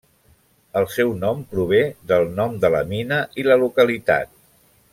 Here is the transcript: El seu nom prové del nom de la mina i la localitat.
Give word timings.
El 0.79 0.87
seu 0.93 1.11
nom 1.23 1.43
prové 1.51 1.81
del 2.13 2.25
nom 2.39 2.57
de 2.63 2.73
la 2.77 2.81
mina 2.95 3.21
i 3.43 3.47
la 3.49 3.59
localitat. 3.65 4.35